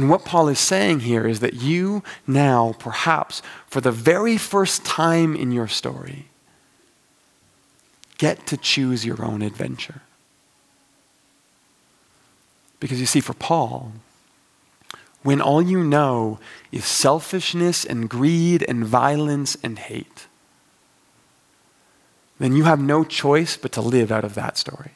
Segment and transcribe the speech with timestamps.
[0.00, 4.82] And what Paul is saying here is that you now, perhaps for the very first
[4.82, 6.30] time in your story,
[8.16, 10.00] get to choose your own adventure.
[12.80, 13.92] Because you see, for Paul,
[15.22, 16.38] when all you know
[16.72, 20.28] is selfishness and greed and violence and hate,
[22.38, 24.92] then you have no choice but to live out of that story.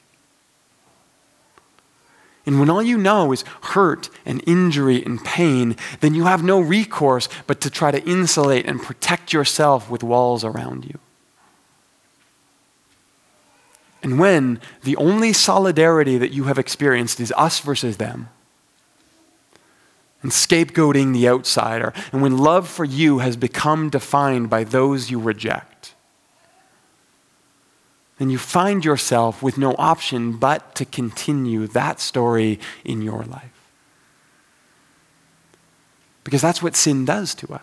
[2.46, 6.60] And when all you know is hurt and injury and pain, then you have no
[6.60, 10.98] recourse but to try to insulate and protect yourself with walls around you.
[14.02, 18.28] And when the only solidarity that you have experienced is us versus them,
[20.20, 25.18] and scapegoating the outsider, and when love for you has become defined by those you
[25.18, 25.93] reject,
[28.18, 33.50] then you find yourself with no option but to continue that story in your life.
[36.22, 37.60] Because that's what sin does to us.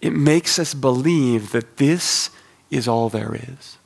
[0.00, 2.30] It makes us believe that this
[2.70, 3.78] is all there is.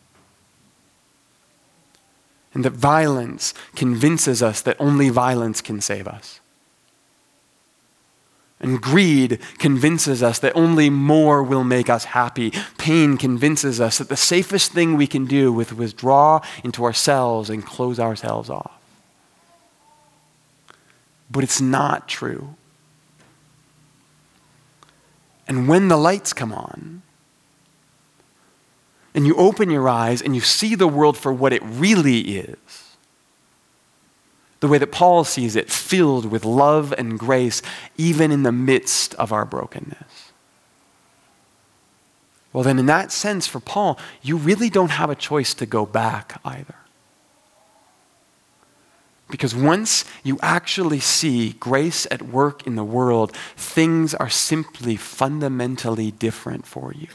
[2.54, 6.40] And that violence convinces us that only violence can save us.
[8.58, 12.52] And greed convinces us that only more will make us happy.
[12.78, 17.64] Pain convinces us that the safest thing we can do is withdraw into ourselves and
[17.64, 18.72] close ourselves off.
[21.30, 22.54] But it's not true.
[25.46, 27.02] And when the lights come on,
[29.14, 32.85] and you open your eyes and you see the world for what it really is,
[34.66, 37.62] the way that Paul sees it, filled with love and grace,
[37.96, 40.32] even in the midst of our brokenness.
[42.52, 45.86] Well, then, in that sense, for Paul, you really don't have a choice to go
[45.86, 46.74] back either.
[49.28, 56.10] Because once you actually see grace at work in the world, things are simply fundamentally
[56.10, 57.08] different for you.